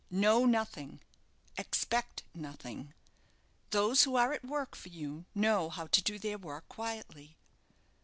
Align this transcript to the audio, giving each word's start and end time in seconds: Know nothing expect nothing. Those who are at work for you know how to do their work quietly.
Know 0.09 0.45
nothing 0.47 0.99
expect 1.59 2.23
nothing. 2.33 2.95
Those 3.69 4.01
who 4.01 4.15
are 4.15 4.33
at 4.33 4.43
work 4.43 4.75
for 4.75 4.89
you 4.89 5.25
know 5.35 5.69
how 5.69 5.85
to 5.85 6.01
do 6.01 6.17
their 6.17 6.39
work 6.39 6.67
quietly. 6.69 7.37